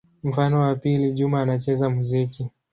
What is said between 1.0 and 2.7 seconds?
Juma anacheza muziki.